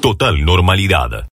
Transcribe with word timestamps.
Total 0.00 0.44
normalidad. 0.44 1.28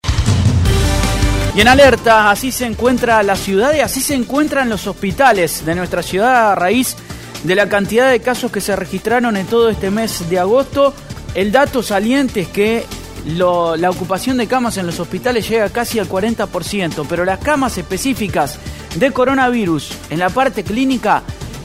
Y 1.56 1.62
en 1.62 1.68
alerta, 1.68 2.32
así 2.32 2.52
se 2.52 2.66
encuentra 2.66 3.22
la 3.22 3.36
ciudad 3.36 3.76
y 3.76 3.80
así 3.80 4.02
se 4.02 4.16
encuentran 4.16 4.70
los 4.70 4.88
hospitales 4.88 5.66
de 5.66 5.76
nuestra 5.76 6.02
ciudad 6.02 6.52
a 6.52 6.56
raíz 6.56 6.96
de 7.44 7.56
la 7.56 7.70
cantidad 7.70 8.10
de 8.10 8.22
casos 8.22 8.52
que 8.52 8.62
se 8.62 8.76
registraron 8.76 9.38
en 9.38 9.46
todo 9.46 9.70
este 9.70 9.92
mes 9.92 10.30
de 10.30 10.40
agosto. 10.40 10.94
El 11.36 11.52
dato 11.52 11.84
saliente 11.84 12.42
es 12.42 12.48
que 12.48 12.86
la 13.26 13.90
ocupación 13.90 14.38
de 14.38 14.48
camas 14.48 14.78
en 14.78 14.86
los 14.88 15.00
hospitales 15.00 15.48
llega 15.48 15.70
casi 15.70 16.00
al 16.00 16.10
40%, 16.10 17.06
pero 17.08 17.24
las 17.24 17.40
camas 17.40 17.78
específicas 17.78 18.58
de 18.96 19.12
coronavirus 19.12 19.92
en 20.10 20.20
la 20.20 20.30
parte 20.30 20.64
clínica 20.64 21.24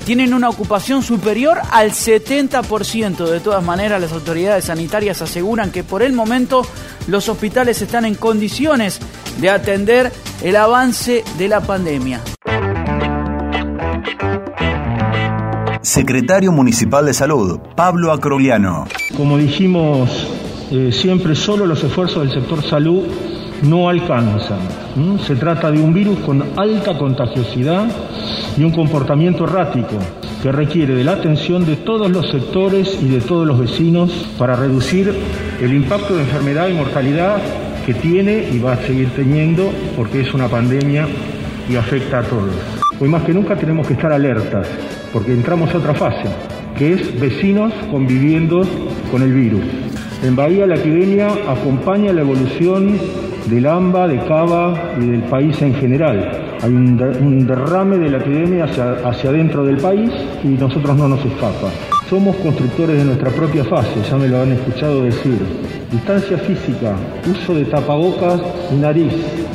tienen 0.09 0.33
una 0.33 0.49
ocupación 0.49 1.03
superior 1.03 1.59
al 1.71 1.91
70%. 1.91 3.29
De 3.29 3.41
todas 3.41 3.63
maneras, 3.63 4.01
las 4.01 4.11
autoridades 4.11 4.65
sanitarias 4.65 5.21
aseguran 5.21 5.71
que 5.71 5.85
por 5.85 6.03
el 6.03 6.15
momento 6.15 6.63
los 7.09 7.29
hospitales 7.29 7.83
están 7.83 8.07
en 8.07 8.15
condiciones 8.15 9.01
de 9.39 9.51
atender 9.51 10.11
el 10.43 10.57
avance 10.57 11.25
de 11.37 11.49
la 11.49 11.61
pandemia. 11.61 12.23
Secretario 15.83 16.53
Municipal 16.53 17.05
de 17.05 17.13
Salud, 17.13 17.61
Pablo 17.77 18.11
Acroliano. 18.11 18.87
Como 19.15 19.37
dijimos 19.37 20.27
eh, 20.71 20.91
siempre, 20.91 21.35
solo 21.35 21.67
los 21.67 21.85
esfuerzos 21.85 22.23
del 22.23 22.33
sector 22.33 22.63
salud 22.63 23.05
no 23.63 23.89
alcanzan. 23.89 24.59
Se 25.27 25.37
trata 25.37 25.71
de 25.71 25.81
un 25.81 25.93
virus 25.93 26.19
con 26.21 26.43
alta 26.57 26.97
contagiosidad 26.97 27.87
y 28.57 28.65
un 28.65 28.71
comportamiento 28.71 29.45
errático 29.45 29.97
que 30.43 30.53
requiere 30.53 30.95
de 30.95 31.05
la 31.05 31.13
atención 31.13 31.67
de 31.67 31.77
todos 31.77 32.11
los 32.11 32.29
sectores 32.31 32.99
y 33.03 33.09
de 33.09 33.21
todos 33.21 33.47
los 33.47 33.59
vecinos 33.59 34.11
para 34.39 34.55
reducir 34.57 35.13
el 35.61 35.75
impacto 35.75 36.15
de 36.15 36.23
enfermedad 36.23 36.69
y 36.69 36.75
mortalidad 36.75 37.39
que 37.85 37.95
tiene 37.95 38.49
y 38.53 38.59
va 38.59 38.75
a 38.75 38.77
seguir 38.77 39.11
teniendo 39.17 39.71
porque 39.97 40.21
es 40.21 40.35
una 40.35 40.49
pandemia 40.49 41.07
y 41.69 41.77
afecta 41.77 42.21
a 42.21 42.23
todos. 42.23 42.55
Hoy 43.01 43.09
más 43.09 43.23
que 43.23 43.33
nunca 43.33 43.57
tenemos 43.57 43.87
que 43.87 43.95
estar 43.95 44.13
alertas 44.13 44.69
porque 45.13 45.33
entramos 45.33 45.75
a 45.75 45.79
otra 45.79 45.95
fase, 45.95 46.29
que 46.77 46.93
es 46.93 47.21
vecinos 47.21 47.73
conviviendo 47.91 48.63
con 49.11 49.23
el 49.23 49.33
virus. 49.33 49.63
En 50.23 50.37
Bahía 50.37 50.67
la 50.67 50.75
epidemia 50.75 51.29
acompaña 51.49 52.13
la 52.13 52.23
evolución 52.23 52.99
del 53.49 53.67
AMBA, 53.67 54.09
de 54.09 54.19
Cava 54.27 54.95
y 55.01 55.07
del 55.07 55.23
país 55.23 55.61
en 55.63 55.75
general. 55.75 56.31
Hay 56.63 56.71
un, 56.71 57.47
derrame 57.47 57.99
de 57.99 58.11
la 58.11 58.19
epidemia 58.19 58.65
hacia, 58.65 58.93
hacia 59.09 59.31
adentro 59.31 59.65
del 59.65 59.79
país 59.79 60.11
y 60.45 60.49
nosotros 60.49 60.97
no 60.97 61.09
nos 61.09 61.25
escapa. 61.25 61.71
Somos 62.11 62.37
constructores 62.37 62.99
de 62.99 63.05
nuestra 63.05 63.31
propia 63.31 63.65
fase, 63.65 64.03
ya 64.09 64.17
me 64.17 64.29
lo 64.29 64.43
han 64.43 64.53
escuchado 64.53 65.03
decir. 65.03 65.39
Distancia 65.91 66.37
física, 66.39 66.95
uso 67.31 67.55
de 67.55 67.65
tapabocas 67.65 68.41
y 68.73 68.77
nariz, 68.77 69.13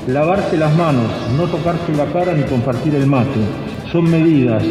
lavarse 0.07 0.57
las 0.57 0.75
manos, 0.75 1.11
no 1.37 1.45
tocarse 1.45 1.93
la 1.95 2.05
cara 2.05 2.33
ni 2.33 2.43
compartir 2.43 2.95
el 2.95 3.05
mate. 3.07 3.39
Son 3.91 4.09
medidas 4.09 4.63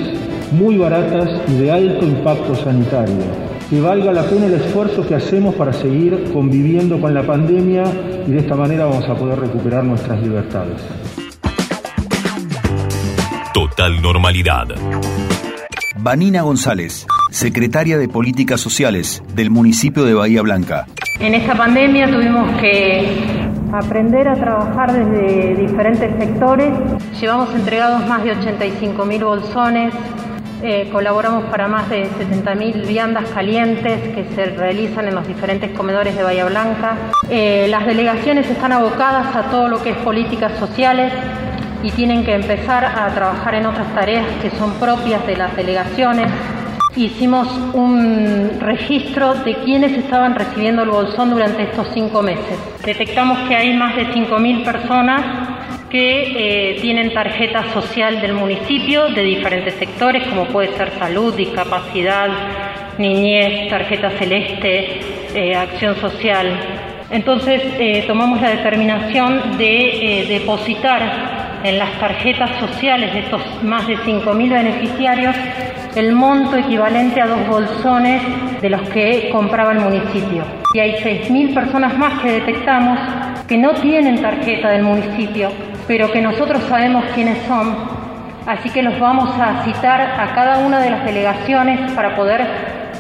muy 0.53 0.77
baratas 0.77 1.28
y 1.48 1.55
de 1.55 1.70
alto 1.70 2.05
impacto 2.06 2.55
sanitario 2.55 3.52
que 3.73 3.81
valga 3.81 4.12
la 4.12 4.25
pena 4.25 4.45
el 4.45 4.53
esfuerzo 4.53 5.09
que 5.09 5.15
hacemos 5.15 5.55
para 5.55 5.73
seguir 5.73 6.31
conviviendo 6.31 7.01
con 7.01 7.15
la 7.15 7.23
pandemia 7.23 7.84
y 8.27 8.31
de 8.31 8.41
esta 8.41 8.55
manera 8.55 8.84
vamos 8.84 9.09
a 9.09 9.15
poder 9.15 9.41
recuperar 9.41 9.83
nuestras 9.83 10.20
libertades. 10.20 10.77
Total 13.55 14.03
normalidad. 14.03 14.67
Vanina 15.97 16.43
González, 16.43 17.06
secretaria 17.31 17.97
de 17.97 18.11
Políticas 18.11 18.61
Sociales 18.61 19.23
del 19.34 19.48
municipio 19.48 20.05
de 20.05 20.12
Bahía 20.12 20.43
Blanca. 20.43 20.87
En 21.19 21.33
esta 21.33 21.56
pandemia 21.56 22.11
tuvimos 22.11 22.61
que 22.61 23.06
aprender 23.73 24.28
a 24.28 24.34
trabajar 24.34 24.93
desde 24.93 25.55
diferentes 25.55 26.15
sectores. 26.19 26.70
Llevamos 27.19 27.55
entregados 27.55 28.06
más 28.06 28.23
de 28.23 28.33
85 28.33 29.06
mil 29.06 29.25
bolsones, 29.25 29.94
eh, 30.62 30.89
colaboramos 30.93 31.45
para 31.47 31.67
más 31.67 31.91
de 31.91 32.05
70.000 32.05 32.87
viandas 32.87 33.28
calientes 33.31 34.15
que 34.15 34.25
se 34.34 34.47
realizan 34.47 35.09
en 35.09 35.15
los 35.17 35.27
diferentes 35.27 35.73
comedores 35.77 36.17
de 36.17 36.23
Bahía 36.23 36.45
Blanca. 36.45 36.97
Eh, 37.28 37.67
las 37.69 37.84
delegaciones 37.84 38.49
están 38.49 38.71
abocadas 38.71 39.34
a 39.34 39.51
todo 39.51 39.67
lo 39.67 39.83
que 39.83 39.91
es 39.91 39.97
políticas 39.99 40.53
sociales 40.61 41.12
y 41.83 41.91
tienen 41.91 42.25
que 42.25 42.34
empezar 42.34 42.84
a 42.84 43.09
trabajar 43.09 43.56
en 43.56 43.67
otras 43.67 43.93
tareas 43.93 44.25
que 44.41 44.51
son 44.51 44.75
propias 44.75 45.27
de 45.27 45.37
las 45.37 45.56
delegaciones. 45.56 46.31
Hicimos 46.95 47.49
un 47.72 48.61
registro 48.61 49.34
de 49.34 49.55
quienes 49.65 49.93
estaban 49.99 50.37
recibiendo 50.37 50.83
el 50.83 50.91
bolsón 50.91 51.31
durante 51.31 51.62
estos 51.62 51.89
cinco 51.93 52.22
meses. 52.22 52.59
Detectamos 52.84 53.49
que 53.49 53.56
hay 53.56 53.75
más 53.77 53.97
de 53.97 54.06
5.000 54.09 54.65
personas 54.65 55.41
que 55.92 56.72
eh, 56.72 56.80
tienen 56.80 57.12
tarjeta 57.12 57.70
social 57.75 58.22
del 58.22 58.32
municipio 58.32 59.10
de 59.10 59.22
diferentes 59.22 59.75
sectores, 59.75 60.26
como 60.26 60.47
puede 60.47 60.75
ser 60.75 60.91
salud, 60.98 61.34
discapacidad, 61.34 62.28
niñez, 62.97 63.69
tarjeta 63.69 64.08
celeste, 64.12 65.00
eh, 65.34 65.54
acción 65.54 65.94
social. 65.97 66.48
Entonces 67.10 67.62
eh, 67.78 68.04
tomamos 68.06 68.41
la 68.41 68.50
determinación 68.50 69.58
de 69.58 70.25
depositar 70.30 71.60
en 71.62 71.78
las 71.78 71.92
tarjetas 72.00 72.59
sociales 72.59 73.12
de 73.12 73.20
estos 73.20 73.42
más 73.62 73.86
de 73.86 73.98
5.000 73.98 74.50
beneficiarios 74.50 75.36
el 75.94 76.12
monto 76.12 76.56
equivalente 76.56 77.20
a 77.20 77.26
dos 77.26 77.47
bolsones 77.47 78.22
de 78.62 78.70
los 78.70 78.80
que 78.88 79.28
compraba 79.30 79.72
el 79.72 79.80
municipio. 79.80 80.42
Y 80.72 80.78
hay 80.78 80.92
6.000 80.92 81.53
personas 81.53 81.98
más 81.98 82.19
que 82.22 82.32
detectamos 82.32 82.98
que 83.47 83.59
no 83.59 83.74
tienen 83.74 84.22
tarjeta 84.22 84.70
del 84.70 84.84
municipio 84.84 85.50
pero 85.87 86.10
que 86.10 86.20
nosotros 86.20 86.62
sabemos 86.69 87.04
quiénes 87.15 87.38
son, 87.47 87.75
así 88.47 88.70
que 88.70 88.82
los 88.82 88.98
vamos 88.98 89.31
a 89.38 89.65
citar 89.65 90.00
a 90.00 90.34
cada 90.34 90.59
una 90.59 90.81
de 90.81 90.91
las 90.91 91.04
delegaciones 91.04 91.93
para 91.93 92.15
poder 92.15 92.47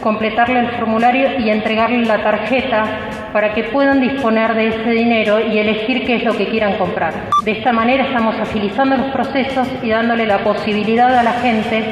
completarle 0.02 0.60
el 0.60 0.70
formulario 0.72 1.38
y 1.38 1.48
entregarle 1.48 2.04
la 2.04 2.22
tarjeta 2.22 2.84
para 3.32 3.54
que 3.54 3.64
puedan 3.64 4.00
disponer 4.00 4.54
de 4.54 4.68
ese 4.68 4.90
dinero 4.90 5.40
y 5.40 5.58
elegir 5.58 6.04
qué 6.04 6.16
es 6.16 6.24
lo 6.24 6.36
que 6.36 6.48
quieran 6.48 6.76
comprar. 6.76 7.14
De 7.44 7.52
esta 7.52 7.72
manera 7.72 8.04
estamos 8.04 8.34
agilizando 8.38 8.96
los 8.96 9.12
procesos 9.12 9.66
y 9.82 9.88
dándole 9.88 10.26
la 10.26 10.44
posibilidad 10.44 11.16
a 11.16 11.22
la 11.22 11.32
gente 11.34 11.84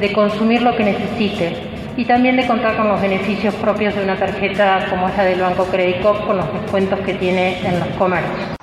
de 0.00 0.12
consumir 0.12 0.62
lo 0.62 0.76
que 0.76 0.84
necesite 0.84 1.56
y 1.96 2.04
también 2.04 2.36
de 2.36 2.46
contar 2.46 2.76
con 2.76 2.88
los 2.88 3.00
beneficios 3.00 3.54
propios 3.54 3.94
de 3.94 4.02
una 4.02 4.16
tarjeta 4.16 4.86
como 4.90 5.08
esa 5.08 5.22
del 5.22 5.40
Banco 5.40 5.64
Credit 5.66 6.02
con 6.02 6.36
los 6.36 6.52
descuentos 6.52 6.98
que 7.00 7.14
tiene 7.14 7.58
en 7.66 7.78
los 7.78 7.88
comercios. 7.98 8.56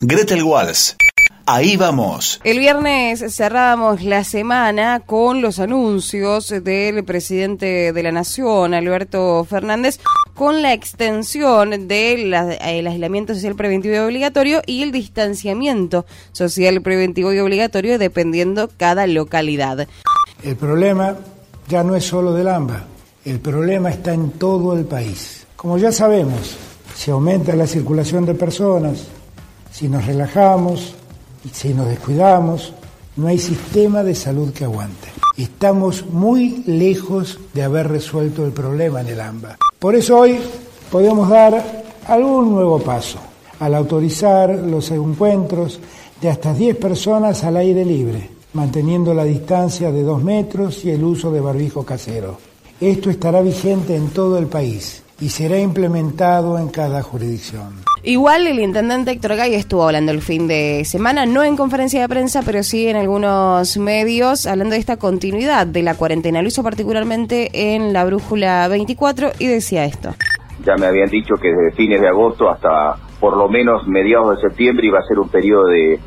Gretel 0.00 0.42
Walls 0.42 0.96
Ahí 1.48 1.76
vamos. 1.76 2.40
El 2.42 2.58
viernes 2.58 3.24
cerrábamos 3.32 4.02
la 4.02 4.24
semana 4.24 4.98
con 4.98 5.40
los 5.40 5.60
anuncios 5.60 6.48
del 6.48 7.04
presidente 7.04 7.92
de 7.92 8.02
la 8.02 8.10
Nación, 8.10 8.74
Alberto 8.74 9.46
Fernández, 9.48 10.00
con 10.34 10.60
la 10.60 10.72
extensión 10.72 11.70
del 11.86 12.30
de 12.32 12.58
aislamiento 12.60 13.32
social 13.32 13.54
preventivo 13.54 13.94
y 13.94 13.98
obligatorio 13.98 14.60
y 14.66 14.82
el 14.82 14.90
distanciamiento 14.90 16.04
social 16.32 16.82
preventivo 16.82 17.32
y 17.32 17.38
obligatorio 17.38 17.96
dependiendo 18.00 18.68
cada 18.76 19.06
localidad. 19.06 19.86
El 20.42 20.56
problema 20.56 21.16
ya 21.68 21.84
no 21.84 21.94
es 21.94 22.04
solo 22.04 22.34
del 22.34 22.48
AMBA, 22.48 22.86
el 23.24 23.38
problema 23.38 23.90
está 23.90 24.12
en 24.12 24.32
todo 24.32 24.76
el 24.76 24.84
país. 24.84 25.46
Como 25.54 25.78
ya 25.78 25.92
sabemos, 25.92 26.56
si 26.96 27.12
aumenta 27.12 27.54
la 27.54 27.68
circulación 27.68 28.26
de 28.26 28.34
personas, 28.34 29.04
si 29.70 29.88
nos 29.88 30.04
relajamos, 30.06 30.96
si 31.52 31.74
nos 31.74 31.88
descuidamos, 31.88 32.72
no 33.16 33.28
hay 33.28 33.38
sistema 33.38 34.02
de 34.02 34.14
salud 34.14 34.52
que 34.52 34.64
aguante. 34.64 35.08
Estamos 35.36 36.06
muy 36.06 36.62
lejos 36.66 37.38
de 37.54 37.62
haber 37.62 37.88
resuelto 37.88 38.44
el 38.44 38.52
problema 38.52 39.00
en 39.00 39.08
el 39.08 39.20
AMBA. 39.20 39.56
Por 39.78 39.94
eso 39.94 40.18
hoy 40.18 40.38
podemos 40.90 41.28
dar 41.28 41.84
algún 42.08 42.52
nuevo 42.52 42.78
paso 42.78 43.18
al 43.60 43.74
autorizar 43.74 44.50
los 44.50 44.90
encuentros 44.90 45.80
de 46.20 46.28
hasta 46.28 46.52
10 46.52 46.76
personas 46.76 47.44
al 47.44 47.56
aire 47.56 47.84
libre, 47.84 48.30
manteniendo 48.52 49.14
la 49.14 49.24
distancia 49.24 49.90
de 49.90 50.02
2 50.02 50.22
metros 50.22 50.84
y 50.84 50.90
el 50.90 51.04
uso 51.04 51.30
de 51.30 51.40
barbijo 51.40 51.84
casero. 51.84 52.38
Esto 52.80 53.10
estará 53.10 53.40
vigente 53.40 53.96
en 53.96 54.08
todo 54.10 54.38
el 54.38 54.46
país 54.46 55.02
y 55.20 55.30
será 55.30 55.58
implementado 55.58 56.58
en 56.58 56.68
cada 56.68 57.02
jurisdicción. 57.02 57.72
Igual 58.02 58.46
el 58.46 58.60
intendente 58.60 59.10
Héctor 59.10 59.36
Gay 59.36 59.54
estuvo 59.54 59.84
hablando 59.84 60.12
el 60.12 60.20
fin 60.20 60.46
de 60.46 60.84
semana, 60.84 61.26
no 61.26 61.42
en 61.42 61.56
conferencia 61.56 62.00
de 62.00 62.08
prensa, 62.08 62.42
pero 62.44 62.62
sí 62.62 62.86
en 62.86 62.96
algunos 62.96 63.76
medios, 63.78 64.46
hablando 64.46 64.74
de 64.74 64.80
esta 64.80 64.96
continuidad 64.96 65.66
de 65.66 65.82
la 65.82 65.94
cuarentena. 65.94 66.42
Lo 66.42 66.48
hizo 66.48 66.62
particularmente 66.62 67.74
en 67.74 67.92
la 67.92 68.04
Brújula 68.04 68.68
24 68.68 69.32
y 69.38 69.46
decía 69.46 69.84
esto. 69.84 70.14
Ya 70.64 70.76
me 70.76 70.86
habían 70.86 71.08
dicho 71.08 71.34
que 71.34 71.48
desde 71.48 71.76
fines 71.76 72.00
de 72.00 72.08
agosto 72.08 72.48
hasta 72.48 72.96
por 73.20 73.36
lo 73.36 73.48
menos 73.48 73.86
mediados 73.86 74.36
de 74.36 74.48
septiembre 74.48 74.86
iba 74.86 74.98
a 74.98 75.02
ser 75.02 75.18
un 75.18 75.28
periodo 75.28 75.66
de 75.66 75.98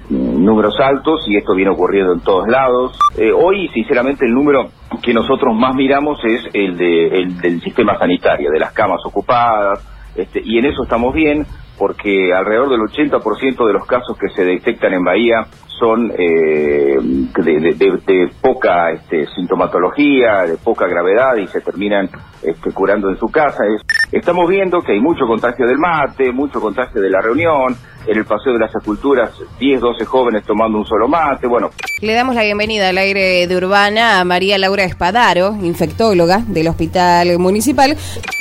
números 0.43 0.79
altos 0.79 1.25
y 1.27 1.37
esto 1.37 1.53
viene 1.55 1.71
ocurriendo 1.71 2.13
en 2.13 2.21
todos 2.21 2.47
lados. 2.47 2.97
Eh, 3.17 3.31
hoy, 3.31 3.69
sinceramente, 3.69 4.25
el 4.25 4.33
número 4.33 4.69
que 5.01 5.13
nosotros 5.13 5.55
más 5.55 5.75
miramos 5.75 6.19
es 6.25 6.41
el, 6.53 6.77
de, 6.77 7.07
el 7.07 7.37
del 7.39 7.61
sistema 7.61 7.97
sanitario, 7.97 8.51
de 8.51 8.59
las 8.59 8.71
camas 8.73 8.99
ocupadas, 9.05 9.79
este, 10.15 10.41
y 10.43 10.57
en 10.57 10.65
eso 10.65 10.83
estamos 10.83 11.13
bien 11.13 11.45
porque 11.77 12.33
alrededor 12.33 12.69
del 12.69 12.81
80% 12.81 13.65
de 13.65 13.73
los 13.73 13.87
casos 13.87 14.17
que 14.17 14.27
se 14.35 14.43
detectan 14.43 14.93
en 14.93 15.03
Bahía 15.03 15.45
son 15.79 16.11
eh, 16.11 16.97
de, 16.99 18.29
poca 18.41 18.91
este, 18.91 19.25
sintomatología, 19.27 20.43
de 20.45 20.57
poca 20.57 20.87
gravedad 20.87 21.37
y 21.37 21.47
se 21.47 21.61
terminan 21.61 22.09
este, 22.43 22.73
curando 22.73 23.09
en 23.09 23.17
su 23.17 23.27
casa. 23.27 23.63
Estamos 24.11 24.49
viendo 24.49 24.81
que 24.81 24.93
hay 24.93 24.99
mucho 24.99 25.25
contagio 25.25 25.67
del 25.67 25.77
mate, 25.77 26.31
mucho 26.31 26.59
contagio 26.59 27.01
de 27.01 27.09
la 27.09 27.21
reunión, 27.21 27.75
en 28.07 28.17
el 28.17 28.25
Paseo 28.25 28.53
de 28.53 28.59
las 28.59 28.73
Esculturas 28.73 29.31
10, 29.59 29.81
12 29.81 30.05
jóvenes 30.05 30.43
tomando 30.43 30.79
un 30.79 30.85
solo 30.85 31.07
mate, 31.07 31.47
bueno. 31.47 31.69
Le 32.01 32.13
damos 32.13 32.35
la 32.35 32.43
bienvenida 32.43 32.89
al 32.89 32.97
aire 32.97 33.45
de 33.45 33.57
Urbana 33.57 34.19
a 34.19 34.25
María 34.25 34.57
Laura 34.57 34.83
Espadaro, 34.83 35.55
infectóloga 35.61 36.39
del 36.47 36.67
Hospital 36.67 37.37
Municipal. 37.37 37.95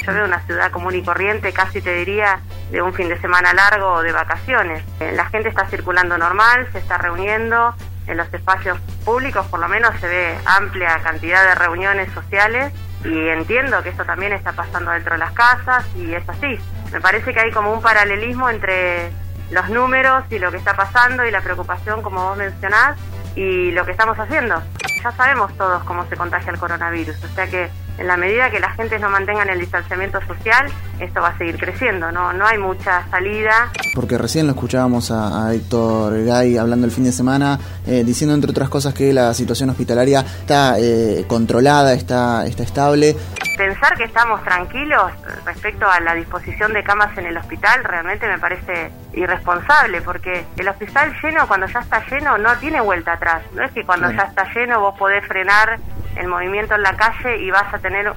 Yo 0.06 0.15
veo 0.15 0.25
una 0.25 0.41
ciudad 0.47 0.70
común 0.70 0.94
y 0.94 1.03
corriente, 1.03 1.53
casi 1.53 1.82
te 1.82 1.94
diría, 1.94 2.41
de 2.70 2.81
un 2.81 2.94
fin 2.94 3.09
de 3.09 3.20
semana 3.20 3.53
largo 3.53 3.94
o 3.94 4.03
de 4.03 4.12
vacaciones. 4.12 4.82
Eh, 5.00 5.12
la 5.15 5.26
gente 5.26 5.49
está 5.49 5.67
circulando 5.67 6.17
normal, 6.17 6.67
se 6.73 6.79
está 6.79 6.97
reuniendo, 6.99 7.75
en 8.06 8.17
los 8.17 8.32
espacios 8.32 8.79
públicos 9.08 9.46
por 9.46 9.58
lo 9.58 9.69
menos 9.69 9.99
se 10.00 10.06
ve 10.06 10.38
amplia 10.44 11.00
cantidad 11.02 11.43
de 11.43 11.55
reuniones 11.55 12.12
sociales 12.12 12.75
y 13.02 13.28
entiendo 13.28 13.82
que 13.82 13.88
esto 13.88 14.05
también 14.05 14.34
está 14.34 14.52
pasando 14.52 14.90
dentro 14.90 15.14
de 15.14 15.19
las 15.19 15.32
casas 15.32 15.87
y 15.96 16.12
es 16.12 16.28
así. 16.28 16.58
Me 16.93 17.00
parece 17.00 17.32
que 17.32 17.40
hay 17.40 17.50
como 17.50 17.72
un 17.72 17.81
paralelismo 17.81 18.50
entre 18.50 19.10
los 19.50 19.70
números 19.70 20.25
y 20.28 20.38
lo 20.38 20.50
que 20.50 20.58
está 20.58 20.76
pasando 20.76 21.25
y 21.25 21.31
la 21.31 21.40
preocupación, 21.40 22.02
como 22.02 22.22
vos 22.22 22.37
mencionás, 22.37 22.99
y 23.34 23.70
lo 23.70 23.87
que 23.87 23.93
estamos 23.93 24.19
haciendo. 24.19 24.62
Ya 25.02 25.10
sabemos 25.12 25.56
todos 25.56 25.82
cómo 25.84 26.05
se 26.10 26.16
contagia 26.19 26.52
el 26.52 26.58
coronavirus, 26.58 27.25
o 27.25 27.28
sea 27.28 27.46
que 27.46 27.70
en 27.98 28.06
la 28.06 28.16
medida 28.16 28.50
que 28.50 28.60
la 28.60 28.70
gente 28.70 28.98
no 28.98 29.10
mantengan 29.10 29.48
el 29.50 29.58
distanciamiento 29.58 30.20
social, 30.26 30.66
esto 31.00 31.20
va 31.20 31.28
a 31.28 31.38
seguir 31.38 31.58
creciendo, 31.58 32.10
no, 32.12 32.32
no 32.32 32.46
hay 32.46 32.58
mucha 32.58 33.06
salida. 33.10 33.70
Porque 33.94 34.16
recién 34.16 34.46
lo 34.46 34.52
escuchábamos 34.52 35.10
a, 35.10 35.52
Héctor 35.52 36.24
Gay 36.24 36.56
hablando 36.56 36.86
el 36.86 36.92
fin 36.92 37.04
de 37.04 37.12
semana, 37.12 37.58
eh, 37.86 38.04
diciendo 38.04 38.34
entre 38.34 38.50
otras 38.50 38.68
cosas 38.68 38.94
que 38.94 39.12
la 39.12 39.34
situación 39.34 39.70
hospitalaria 39.70 40.20
está 40.20 40.78
eh, 40.78 41.24
controlada, 41.26 41.92
está, 41.92 42.46
está 42.46 42.62
estable. 42.62 43.16
Pensar 43.56 43.96
que 43.96 44.04
estamos 44.04 44.42
tranquilos 44.44 45.10
respecto 45.44 45.90
a 45.90 45.98
la 45.98 46.14
disposición 46.14 46.72
de 46.72 46.84
camas 46.84 47.16
en 47.18 47.26
el 47.26 47.36
hospital 47.36 47.82
realmente 47.82 48.28
me 48.28 48.38
parece 48.38 48.92
irresponsable, 49.14 50.00
porque 50.02 50.44
el 50.56 50.68
hospital 50.68 51.12
lleno, 51.22 51.48
cuando 51.48 51.66
ya 51.66 51.80
está 51.80 52.04
lleno, 52.08 52.38
no 52.38 52.56
tiene 52.58 52.80
vuelta 52.80 53.14
atrás. 53.14 53.42
No 53.54 53.64
es 53.64 53.72
que 53.72 53.84
cuando 53.84 54.10
ya 54.12 54.22
está 54.22 54.44
lleno 54.54 54.80
vos 54.80 54.96
podés 54.96 55.26
frenar 55.26 55.80
el 56.19 56.29
movimiento 56.29 56.75
en 56.75 56.82
la 56.82 56.97
calle 56.97 57.38
y 57.38 57.50
vas 57.50 57.73
a 57.73 57.79
tener 57.79 58.12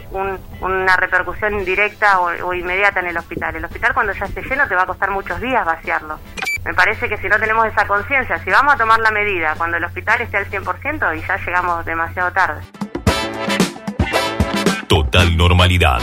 una 0.61 0.95
repercusión 0.97 1.63
directa 1.63 2.19
o, 2.19 2.53
inmediata 2.53 2.99
en 2.99 3.07
el 3.07 3.17
hospital. 3.17 3.55
El 3.55 3.65
hospital 3.65 3.93
cuando 3.93 4.13
ya 4.13 4.25
esté 4.25 4.41
lleno 4.41 4.67
te 4.67 4.75
va 4.75 4.83
a 4.83 4.85
costar 4.85 5.11
muchos 5.11 5.39
días 5.39 5.65
vaciarlo. 5.65 6.19
Me 6.65 6.73
parece 6.73 7.09
que 7.09 7.17
si 7.17 7.27
no 7.27 7.39
tenemos 7.39 7.65
esa 7.65 7.87
conciencia, 7.87 8.37
si 8.43 8.51
vamos 8.51 8.73
a 8.73 8.77
tomar 8.77 8.99
la 8.99 9.11
medida 9.11 9.55
cuando 9.57 9.77
el 9.77 9.83
hospital 9.83 10.21
esté 10.21 10.37
al 10.37 10.49
100% 10.49 11.17
y 11.17 11.21
ya 11.21 11.37
llegamos 11.37 11.85
demasiado 11.85 12.31
tarde. 12.31 12.61
Total 14.87 15.37
normalidad. 15.37 15.99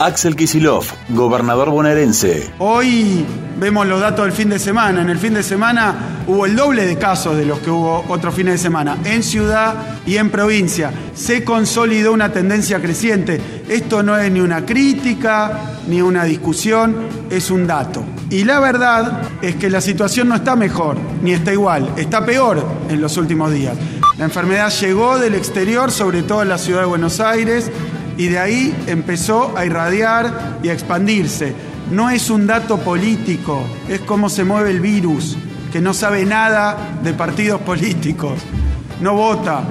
Axel 0.00 0.36
Kisilov, 0.36 0.84
gobernador 1.08 1.70
bonaerense. 1.70 2.48
Hoy 2.58 3.26
vemos 3.58 3.84
los 3.84 4.00
datos 4.00 4.26
del 4.26 4.32
fin 4.32 4.48
de 4.48 4.60
semana. 4.60 5.02
En 5.02 5.10
el 5.10 5.18
fin 5.18 5.34
de 5.34 5.42
semana 5.42 6.22
hubo 6.28 6.46
el 6.46 6.54
doble 6.54 6.86
de 6.86 6.96
casos 6.96 7.36
de 7.36 7.44
los 7.44 7.58
que 7.58 7.70
hubo 7.70 8.04
otro 8.08 8.30
fin 8.30 8.46
de 8.46 8.58
semana, 8.58 8.98
en 9.04 9.24
ciudad 9.24 9.98
y 10.06 10.16
en 10.16 10.30
provincia. 10.30 10.92
Se 11.14 11.42
consolidó 11.42 12.12
una 12.12 12.32
tendencia 12.32 12.80
creciente. 12.80 13.40
Esto 13.68 14.04
no 14.04 14.16
es 14.16 14.30
ni 14.30 14.40
una 14.40 14.64
crítica 14.64 15.78
ni 15.88 16.00
una 16.00 16.22
discusión, 16.22 17.08
es 17.28 17.50
un 17.50 17.66
dato. 17.66 18.04
Y 18.30 18.44
la 18.44 18.60
verdad 18.60 19.22
es 19.42 19.56
que 19.56 19.68
la 19.68 19.80
situación 19.80 20.28
no 20.28 20.36
está 20.36 20.54
mejor, 20.54 20.96
ni 21.22 21.32
está 21.32 21.52
igual, 21.52 21.92
está 21.96 22.24
peor 22.24 22.64
en 22.88 23.00
los 23.00 23.16
últimos 23.16 23.52
días. 23.52 23.76
La 24.16 24.26
enfermedad 24.26 24.70
llegó 24.80 25.18
del 25.18 25.34
exterior, 25.34 25.90
sobre 25.90 26.22
todo 26.22 26.42
en 26.42 26.50
la 26.50 26.58
ciudad 26.58 26.80
de 26.80 26.86
Buenos 26.86 27.20
Aires, 27.20 27.70
y 28.18 28.26
de 28.26 28.38
ahí 28.38 28.76
empezó 28.86 29.56
a 29.56 29.64
irradiar 29.64 30.58
y 30.62 30.68
a 30.68 30.74
expandirse. 30.74 31.54
No 31.90 32.10
es 32.10 32.28
un 32.28 32.46
dato 32.46 32.78
político, 32.78 33.64
es 33.88 34.00
cómo 34.00 34.28
se 34.28 34.44
mueve 34.44 34.70
el 34.70 34.80
virus, 34.80 35.38
que 35.72 35.80
no 35.80 35.94
sabe 35.94 36.26
nada 36.26 36.98
de 37.02 37.14
partidos 37.14 37.60
políticos, 37.66 38.40
no 39.00 39.14
vota, 39.14 39.62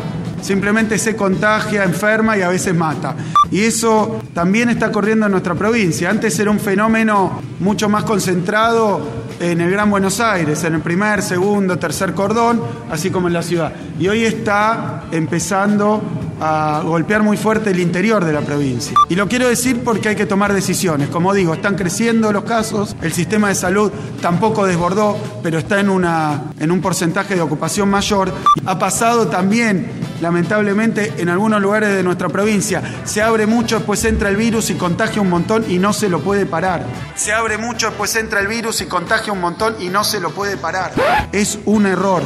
simplemente 0.41 0.97
se 0.97 1.15
contagia, 1.15 1.83
enferma 1.83 2.37
y 2.37 2.41
a 2.41 2.47
veces 2.47 2.73
mata. 2.73 3.15
Y 3.51 3.61
eso 3.61 4.21
también 4.33 4.69
está 4.69 4.91
corriendo 4.91 5.25
en 5.25 5.33
nuestra 5.33 5.53
provincia. 5.53 6.09
Antes 6.09 6.39
era 6.39 6.49
un 6.49 6.59
fenómeno 6.59 7.41
mucho 7.59 7.89
más 7.89 8.05
concentrado 8.05 9.27
en 9.39 9.61
el 9.61 9.69
Gran 9.69 9.91
Buenos 9.91 10.19
Aires, 10.19 10.63
en 10.63 10.75
el 10.75 10.81
primer, 10.81 11.21
segundo, 11.21 11.77
tercer 11.77 12.13
cordón, 12.13 12.61
así 12.89 13.09
como 13.09 13.27
en 13.27 13.33
la 13.33 13.43
ciudad. 13.43 13.73
Y 13.99 14.07
hoy 14.07 14.23
está 14.23 15.03
empezando 15.11 16.01
a 16.39 16.81
golpear 16.83 17.23
muy 17.23 17.37
fuerte 17.37 17.71
el 17.71 17.79
interior 17.79 18.23
de 18.23 18.33
la 18.33 18.41
provincia. 18.41 18.93
Y 19.09 19.15
lo 19.15 19.27
quiero 19.27 19.47
decir 19.47 19.83
porque 19.83 20.09
hay 20.09 20.15
que 20.15 20.25
tomar 20.25 20.53
decisiones. 20.53 21.09
Como 21.09 21.33
digo, 21.33 21.53
están 21.53 21.75
creciendo 21.75 22.31
los 22.31 22.43
casos, 22.43 22.95
el 23.01 23.13
sistema 23.13 23.49
de 23.49 23.55
salud 23.55 23.91
tampoco 24.21 24.65
desbordó, 24.65 25.17
pero 25.43 25.57
está 25.57 25.79
en, 25.79 25.89
una, 25.89 26.43
en 26.59 26.71
un 26.71 26.81
porcentaje 26.81 27.35
de 27.35 27.41
ocupación 27.41 27.89
mayor. 27.89 28.31
Ha 28.65 28.79
pasado 28.79 29.27
también, 29.27 29.89
lamentablemente, 30.21 31.13
en 31.17 31.29
algunos 31.29 31.61
lugares 31.61 31.95
de 31.95 32.03
nuestra 32.03 32.29
provincia. 32.29 32.81
Se 33.03 33.21
abre 33.21 33.45
mucho, 33.45 33.77
después 33.77 34.03
entra 34.05 34.29
el 34.29 34.35
virus 34.35 34.69
y 34.69 34.75
contagia 34.75 35.21
un 35.21 35.29
montón 35.29 35.65
y 35.69 35.79
no 35.79 35.93
se 35.93 36.09
lo 36.09 36.21
puede 36.21 36.45
parar. 36.45 36.85
Se 37.15 37.33
abre 37.33 37.57
mucho, 37.57 37.87
después 37.87 38.15
entra 38.15 38.39
el 38.39 38.47
virus 38.47 38.81
y 38.81 38.85
contagia 38.85 39.33
un 39.33 39.41
montón 39.41 39.75
y 39.79 39.89
no 39.89 40.03
se 40.03 40.19
lo 40.19 40.31
puede 40.31 40.57
parar. 40.57 40.91
Es 41.31 41.59
un 41.65 41.85
error 41.85 42.21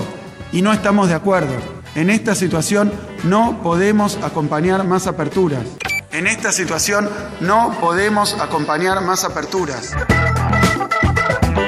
y 0.51 0.61
no 0.61 0.73
estamos 0.73 1.07
de 1.07 1.15
acuerdo. 1.15 1.80
En 1.93 2.09
esta 2.09 2.35
situación 2.35 2.89
no 3.25 3.59
podemos 3.61 4.17
acompañar 4.23 4.85
más 4.87 5.07
aperturas. 5.07 5.77
En 6.13 6.25
esta 6.25 6.53
situación 6.53 7.09
no 7.41 7.75
podemos 7.81 8.39
acompañar 8.39 9.01
más 9.01 9.25
aperturas. 9.25 9.93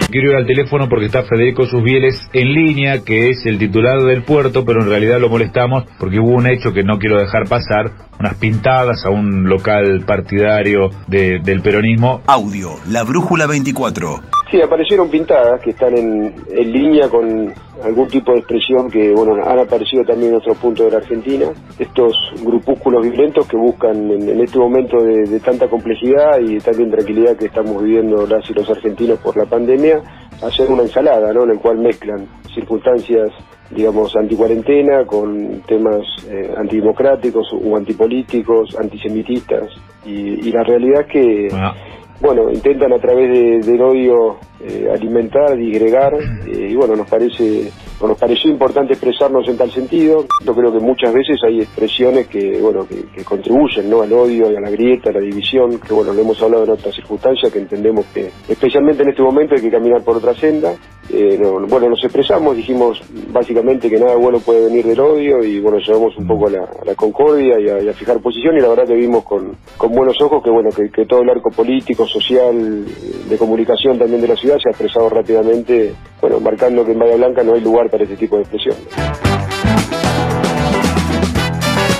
Quiero 0.10 0.30
ir 0.30 0.38
al 0.38 0.46
teléfono 0.46 0.88
porque 0.88 1.08
está 1.08 1.24
Federico 1.24 1.66
Susbieles 1.66 2.30
en 2.32 2.54
línea, 2.54 3.00
que 3.04 3.32
es 3.32 3.46
el 3.46 3.58
titular 3.58 4.02
del 4.04 4.24
puerto, 4.24 4.64
pero 4.64 4.82
en 4.82 4.88
realidad 4.88 5.20
lo 5.20 5.28
molestamos 5.28 5.84
porque 6.00 6.20
hubo 6.20 6.38
un 6.38 6.48
hecho 6.48 6.72
que 6.72 6.84
no 6.84 7.00
quiero 7.00 7.18
dejar 7.18 7.50
pasar, 7.50 7.92
unas 8.18 8.36
pintadas 8.36 9.06
a 9.06 9.10
un 9.10 9.50
local 9.50 10.04
partidario 10.06 10.90
del 11.08 11.62
peronismo. 11.62 12.22
Audio, 12.28 12.76
la 12.90 13.04
Brújula 13.04 13.46
24. 13.48 14.22
Sí, 14.54 14.62
aparecieron 14.62 15.10
pintadas 15.10 15.60
que 15.62 15.72
están 15.72 15.98
en, 15.98 16.32
línea 16.52 17.10
con 17.10 17.52
algún 17.84 18.08
tipo 18.08 18.32
de 18.32 18.40
expresión 18.40 18.90
que 18.90 19.12
bueno 19.12 19.36
han 19.46 19.60
aparecido 19.60 20.04
también 20.04 20.32
en 20.32 20.38
otros 20.38 20.58
puntos 20.58 20.86
de 20.86 20.92
la 20.92 20.98
Argentina. 20.98 21.48
Estos 21.78 22.16
grupúsculos 22.44 23.04
violentos 23.04 23.48
que 23.48 23.58
buscan 23.58 24.10
en, 24.12 24.42
este 24.42 24.58
momento 24.58 24.98
de, 25.02 25.40
tanta 25.40 25.68
complejidad 25.68 26.40
y 26.40 26.56
de 26.56 26.60
tanta 26.62 26.82
intranquilidad 26.82 27.38
que 27.38 27.46
estamos 27.46 27.84
viviendo 27.84 28.26
las 28.26 28.50
y 28.50 28.54
los 28.54 28.70
argentinos 28.70 29.20
por 29.20 29.36
la 29.38 29.46
pandemia, 29.46 30.02
hacer 30.42 30.70
una 30.70 30.84
ensalada, 30.84 31.34
¿no? 31.34 31.44
En 31.44 31.52
el 31.52 31.60
cual 31.60 31.78
mezclan 31.80 32.28
circunstancias 32.54 33.30
digamos, 33.72 34.16
anticuarentena 34.16 35.04
con 35.04 35.62
temas 35.62 36.04
eh, 36.30 36.54
antidemocráticos 36.56 37.48
o 37.54 37.76
antipolíticos, 37.76 38.78
antisemitistas. 38.80 39.68
Y, 40.06 40.52
la 40.52 40.64
realidad 40.64 41.08
que 41.08 41.48
ah 41.52 41.74
bueno, 42.20 42.52
intentan 42.52 42.94
a 42.94 43.00
través 43.00 43.66
del 43.66 43.82
odio 43.82 44.38
eh, 44.60 44.88
alimentar, 44.94 45.56
digregar, 45.58 46.14
eh, 46.48 46.70
y 46.72 46.76
bueno, 46.76 46.96
nos 46.96 47.08
parece 47.08 47.72
nos 48.08 48.18
pareció 48.18 48.50
importante 48.50 48.94
expresarnos 48.94 49.48
en 49.48 49.58
tal 49.58 49.72
sentido. 49.72 50.26
Yo 50.46 50.54
creo 50.54 50.72
que 50.72 50.80
muchas 50.80 51.14
veces 51.14 51.38
hay 51.46 51.62
expresiones 51.62 52.28
que, 52.28 52.60
bueno, 52.62 52.88
que, 52.88 53.24
contribuyen 53.24 53.90
¿no? 53.90 54.02
al 54.02 54.12
odio 54.12 54.52
y 54.52 54.56
a 54.56 54.60
la 54.60 54.70
grieta, 54.70 55.10
a 55.10 55.14
la 55.14 55.20
división, 55.20 55.80
que 55.80 55.94
bueno, 55.94 56.14
lo 56.14 56.22
hemos 56.22 56.42
hablado 56.42 56.66
en 56.66 56.72
otras 56.72 56.94
circunstancias, 56.96 57.52
que 57.52 57.60
entendemos 57.60 58.06
que 58.14 58.30
especialmente 58.48 59.04
en 59.04 59.10
este 59.10 59.22
momento 59.22 59.56
hay 59.56 59.62
que 59.62 59.72
caminar 59.72 60.04
por 60.04 60.18
otra 60.18 60.34
senda. 60.34 60.76
Eh, 61.10 61.38
bueno, 61.68 61.90
nos 61.90 62.04
expresamos, 62.04 62.56
dijimos 62.56 63.02
básicamente 63.32 63.90
que 63.90 64.00
nada 64.00 64.16
bueno 64.16 64.40
puede 64.40 64.66
venir 64.66 64.86
del 64.86 65.00
odio 65.00 65.44
y 65.44 65.60
bueno, 65.60 65.78
llevamos 65.80 66.16
un 66.18 66.26
poco 66.26 66.48
a 66.48 66.52
la, 66.52 66.96
concordia 66.96 67.60
y 67.60 67.90
a, 67.90 67.94
fijar 67.94 68.22
posición 68.22 68.56
y 68.58 68.62
la 68.62 68.70
verdad 68.70 68.88
que 68.88 68.96
vimos 68.96 69.24
con, 69.24 69.56
con 69.78 69.92
buenos 69.92 70.20
ojos 70.22 70.42
que 70.42 70.50
bueno, 70.50 70.70
que, 70.70 70.90
que 70.90 71.06
todo 71.06 71.22
el 71.22 71.30
arco 71.30 71.50
político, 71.52 72.08
social, 72.08 72.86
de 73.30 73.38
comunicación 73.38 73.98
también 73.98 74.22
de 74.22 74.28
la 74.28 74.36
ciudad 74.36 74.58
se 74.60 74.70
ha 74.70 74.72
expresado 74.72 75.10
rápidamente, 75.10 75.94
bueno, 76.24 76.40
marcando 76.40 76.86
que 76.86 76.94
en 76.94 77.00
Bahía 77.00 77.18
Blanca 77.18 77.44
no 77.44 77.54
hay 77.54 77.60
lugar 77.60 77.90
para 77.90 78.06
ese 78.06 78.16
tipo 78.16 78.38
de 78.38 78.44
expresión. 78.44 78.78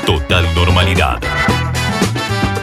Total 0.06 0.46
normalidad. 0.56 1.20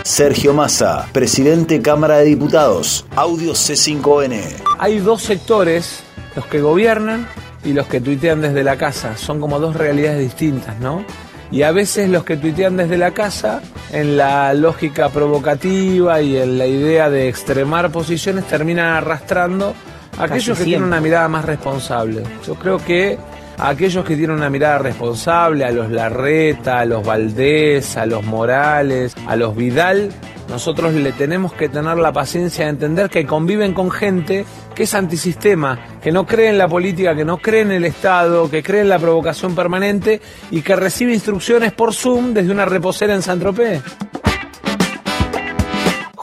Sergio 0.03 0.55
Massa, 0.55 1.07
presidente 1.13 1.83
Cámara 1.83 2.17
de 2.17 2.25
Diputados, 2.25 3.05
Audio 3.15 3.53
C5N. 3.53 4.41
Hay 4.79 5.01
dos 5.01 5.21
sectores, 5.21 6.03
los 6.35 6.47
que 6.47 6.63
gobiernan 6.63 7.29
y 7.63 7.75
los 7.75 7.87
que 7.89 8.01
tuitean 8.01 8.41
desde 8.41 8.65
la 8.65 8.77
casa. 8.77 9.19
Son 9.19 9.39
como 9.39 9.61
dos 9.61 9.77
realidades 9.77 10.19
distintas, 10.19 10.81
¿no? 10.81 11.05
y 11.53 11.63
a 11.63 11.73
veces 11.73 12.09
los 12.09 12.25
que 12.25 12.37
tuitean 12.37 12.77
desde 12.77 12.97
la 12.97 13.11
casa, 13.11 13.61
en 13.93 14.17
la 14.17 14.55
lógica 14.55 15.09
provocativa 15.09 16.23
y 16.23 16.37
en 16.37 16.59
la 16.59 16.67
idea 16.67 17.11
de 17.11 17.29
extremar 17.29 17.91
posiciones, 17.91 18.47
terminan 18.47 18.95
arrastrando 18.95 19.75
aquellos 20.21 20.59
que 20.59 20.65
tienen 20.65 20.85
una 20.85 21.01
mirada 21.01 21.29
más 21.29 21.45
responsable. 21.45 22.23
Yo 22.47 22.55
creo 22.55 22.79
que 22.79 23.19
a 23.59 23.69
aquellos 23.69 24.05
que 24.05 24.17
tienen 24.17 24.37
una 24.37 24.49
mirada 24.49 24.79
responsable, 24.79 25.65
a 25.65 25.71
los 25.71 25.91
Larreta, 25.91 26.81
a 26.81 26.85
los 26.85 27.05
Valdés, 27.05 27.97
a 27.97 28.07
los 28.07 28.25
Morales, 28.25 29.15
a 29.27 29.37
los 29.37 29.55
Vidal, 29.55 30.11
nosotros 30.49 30.95
le 30.95 31.13
tenemos 31.13 31.53
que 31.53 31.69
tener 31.69 31.97
la 31.99 32.13
paciencia 32.13 32.65
de 32.65 32.71
entender 32.71 33.09
que 33.09 33.25
conviven 33.25 33.73
con 33.73 33.91
gente 33.91 34.45
que 34.75 34.83
es 34.83 34.95
antisistema, 34.95 35.79
que 36.03 36.11
no 36.11 36.27
cree 36.27 36.49
en 36.49 36.59
la 36.59 36.67
política, 36.67 37.15
que 37.15 37.25
no 37.25 37.39
cree 37.39 37.61
en 37.61 37.71
el 37.71 37.85
Estado, 37.85 38.51
que 38.51 38.63
cree 38.63 38.81
en 38.81 38.89
la 38.89 38.99
provocación 38.99 39.55
permanente 39.55 40.21
y 40.51 40.63
que 40.63 40.75
recibe 40.75 41.13
instrucciones 41.13 41.73
por 41.73 41.95
Zoom 41.95 42.35
desde 42.35 42.51
una 42.51 42.65
reposera 42.65 43.15
en 43.15 43.23
Saint-Tropez. 43.23 43.83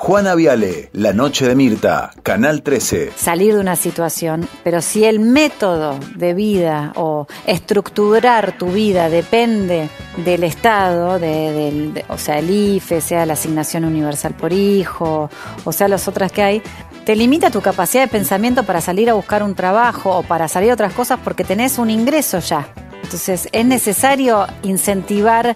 Juana 0.07 0.35
Viale, 0.35 0.89
La 0.93 1.11
Noche 1.11 1.45
de 1.45 1.53
Mirta, 1.53 2.11
Canal 2.23 2.61
13. 2.61 3.11
Salir 3.17 3.55
de 3.55 3.59
una 3.59 3.75
situación, 3.75 4.47
pero 4.63 4.81
si 4.81 5.03
el 5.03 5.19
método 5.19 5.99
de 6.15 6.33
vida 6.33 6.93
o 6.95 7.27
estructurar 7.45 8.57
tu 8.57 8.67
vida 8.67 9.09
depende 9.09 9.89
del 10.15 10.45
Estado, 10.45 11.19
del, 11.19 12.05
o 12.07 12.17
sea, 12.17 12.39
el 12.39 12.49
IFE, 12.49 13.01
sea 13.01 13.25
la 13.25 13.33
asignación 13.33 13.83
universal 13.83 14.33
por 14.33 14.53
hijo, 14.53 15.29
o 15.65 15.71
sea, 15.73 15.89
las 15.89 16.07
otras 16.07 16.31
que 16.31 16.41
hay, 16.41 16.61
te 17.03 17.13
limita 17.13 17.51
tu 17.51 17.59
capacidad 17.59 18.03
de 18.03 18.07
pensamiento 18.07 18.63
para 18.63 18.79
salir 18.79 19.09
a 19.09 19.13
buscar 19.13 19.43
un 19.43 19.55
trabajo 19.55 20.19
o 20.19 20.23
para 20.23 20.47
salir 20.47 20.71
a 20.71 20.75
otras 20.75 20.93
cosas 20.93 21.19
porque 21.21 21.43
tenés 21.43 21.77
un 21.79 21.89
ingreso 21.89 22.39
ya. 22.39 22.69
Entonces 23.03 23.49
es 23.51 23.65
necesario 23.65 24.47
incentivar 24.63 25.53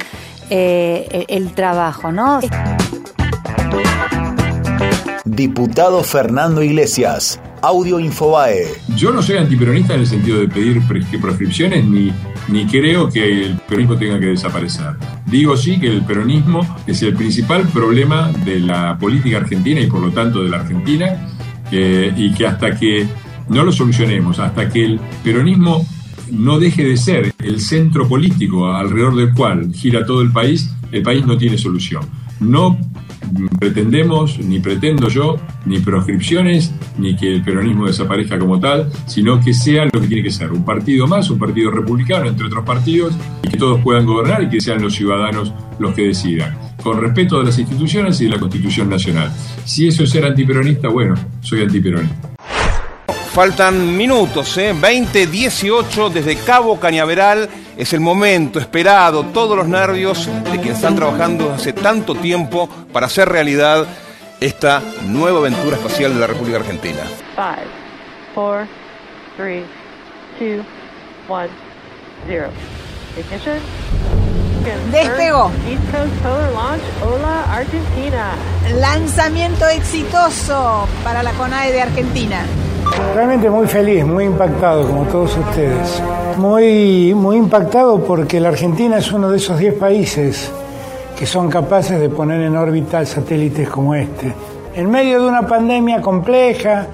eh, 0.50 1.24
el 1.30 1.54
trabajo, 1.54 2.12
¿no? 2.12 2.42
Diputado 5.32 6.04
Fernando 6.04 6.62
Iglesias, 6.62 7.40
Audio 7.62 8.02
Infobae. 8.02 8.66
Yo 8.98 9.14
no 9.14 9.22
soy 9.22 9.38
antiperonista 9.38 9.94
en 9.94 10.02
el 10.02 10.06
sentido 10.08 10.42
de 10.42 10.50
pedir 10.50 10.82
proscripciones 11.22 11.86
ni, 11.86 12.12
ni 12.50 12.66
creo 12.66 13.10
que 13.10 13.46
el 13.46 13.56
peronismo 13.60 13.96
tenga 13.96 14.20
que 14.20 14.26
desaparecer. 14.26 14.98
Digo 15.28 15.56
sí 15.56 15.80
que 15.80 15.88
el 15.88 16.04
peronismo 16.04 16.68
es 16.86 17.02
el 17.02 17.16
principal 17.16 17.66
problema 17.70 18.30
de 18.44 18.60
la 18.60 18.98
política 18.98 19.38
argentina 19.38 19.80
y 19.80 19.88
por 19.88 20.02
lo 20.02 20.12
tanto 20.12 20.44
de 20.44 20.50
la 20.50 20.58
Argentina 20.58 21.30
eh, 21.72 22.12
y 22.18 22.34
que 22.34 22.46
hasta 22.46 22.78
que 22.78 23.08
no 23.48 23.64
lo 23.64 23.72
solucionemos, 23.72 24.38
hasta 24.40 24.68
que 24.68 24.84
el 24.84 25.00
peronismo 25.24 25.86
no 26.30 26.60
deje 26.60 26.84
de 26.84 26.98
ser 26.98 27.34
el 27.40 27.62
centro 27.62 28.06
político 28.06 28.74
alrededor 28.74 29.16
del 29.16 29.34
cual 29.34 29.72
gira 29.74 30.06
todo 30.06 30.24
el 30.24 30.34
país, 30.34 30.72
el 30.92 31.04
país 31.04 31.26
no 31.26 31.38
tiene 31.38 31.58
solución. 31.58 32.04
No 32.42 32.78
pretendemos, 33.60 34.40
ni 34.40 34.60
pretendo 34.60 35.08
yo, 35.08 35.38
ni 35.66 35.80
proscripciones, 35.80 36.74
ni 36.98 37.16
que 37.16 37.34
el 37.34 37.44
peronismo 37.44 37.88
desaparezca 37.88 38.38
como 38.40 38.60
tal, 38.60 38.92
sino 39.06 39.40
que 39.40 39.54
sea 39.54 39.86
lo 39.86 40.02
que 40.02 40.08
tiene 40.08 40.24
que 40.24 40.32
ser, 40.32 40.52
un 40.52 40.66
partido 40.66 41.08
más, 41.08 41.30
un 41.30 41.40
partido 41.40 41.72
republicano, 41.72 42.28
entre 42.28 42.48
otros 42.48 42.66
partidos, 42.66 43.14
y 43.44 43.50
que 43.50 43.58
todos 43.58 43.80
puedan 43.82 44.06
gobernar 44.06 44.44
y 44.44 44.50
que 44.50 44.62
sean 44.62 44.82
los 44.82 44.96
ciudadanos 44.96 45.54
los 45.80 45.94
que 45.94 46.08
decidan, 46.08 46.58
con 46.84 47.00
respeto 47.00 47.40
de 47.40 47.46
las 47.46 47.60
instituciones 47.60 48.20
y 48.22 48.26
de 48.26 48.32
la 48.32 48.40
Constitución 48.40 48.90
Nacional. 48.90 49.32
Si 49.66 49.88
eso 49.88 50.04
es 50.04 50.10
ser 50.10 50.26
antiperonista, 50.26 50.90
bueno, 50.90 51.16
soy 51.42 51.62
antiperonista. 51.62 52.31
Faltan 53.34 53.96
minutos, 53.96 54.58
¿eh? 54.58 54.74
2018 54.74 56.10
desde 56.10 56.36
Cabo 56.36 56.78
Cañaveral. 56.78 57.50
Es 57.78 57.94
el 57.94 58.02
momento 58.02 58.60
esperado, 58.60 59.24
todos 59.28 59.56
los 59.56 59.70
nervios 59.70 60.28
de 60.28 60.60
quienes 60.60 60.76
están 60.76 60.98
trabajando 60.98 61.54
hace 61.54 61.72
tanto 61.72 62.14
tiempo 62.16 62.68
para 62.92 63.06
hacer 63.06 63.30
realidad 63.30 63.88
esta 64.42 64.82
nueva 65.06 65.40
aventura 65.40 65.78
espacial 65.78 66.14
de 66.14 66.20
la 66.20 66.28
República 66.28 66.58
Argentina. 66.58 67.00
5, 67.36 67.48
4, 68.36 68.68
3, 69.38 69.64
2, 70.40 70.66
1, 71.30 71.48
0. 72.28 72.50
Ignition. 73.18 73.60
Despegó. 74.92 75.52
Hola 77.02 77.44
Argentina. 77.50 78.34
Lanzamiento 78.76 79.66
exitoso 79.68 80.86
para 81.04 81.24
la 81.24 81.32
CONAE 81.32 81.72
de 81.72 81.82
Argentina. 81.82 82.46
Realmente 83.16 83.50
muy 83.50 83.68
feliz, 83.68 84.06
muy 84.06 84.26
impactado 84.26 84.88
como 84.88 85.04
todos 85.04 85.38
ustedes. 85.38 86.02
Muy, 86.38 87.14
muy 87.14 87.38
impactado 87.38 88.04
porque 88.04 88.40
la 88.40 88.50
Argentina 88.50 88.98
es 88.98 89.12
uno 89.12 89.30
de 89.30 89.38
esos 89.38 89.60
10 89.60 89.76
países 89.76 90.52
que 91.18 91.26
son 91.26 91.50
capaces 91.50 92.00
de 92.00 92.10
poner 92.10 92.42
en 92.42 92.56
órbita 92.56 93.06
satélites 93.06 93.70
como 93.70 93.94
este. 93.94 94.34
En 94.76 94.90
medio 94.90 95.22
de 95.22 95.28
una 95.28 95.46
pandemia 95.46 96.02
compleja, 96.02 96.88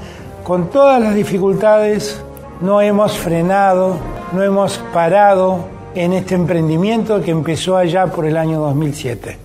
con 0.44 0.70
todas 0.70 1.02
las 1.02 1.14
dificultades, 1.14 2.22
no 2.62 2.82
hemos 2.82 3.18
frenado, 3.18 3.98
no 4.34 4.44
hemos 4.44 4.80
parado 4.94 5.66
en 5.94 6.14
este 6.14 6.36
emprendimiento 6.36 7.22
que 7.22 7.32
empezó 7.32 7.78
allá 7.78 8.08
por 8.08 8.26
el 8.26 8.38
año 8.38 8.60
2007. 8.60 9.38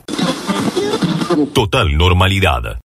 Total 1.53 1.97
normalidad. 1.97 2.79